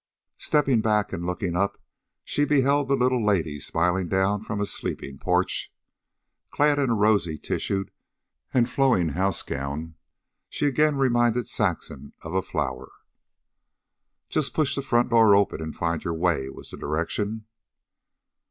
[0.39, 1.79] Stepping back and looking up,
[2.23, 5.71] she beheld the little lady smiling down from a sleeping porch.
[6.49, 7.91] Clad in a rosy tissued
[8.51, 9.93] and flowing house gown,
[10.49, 12.89] she again reminded Saxon of a flower.
[14.27, 17.45] "Just push the front door open and find your way," was the direction.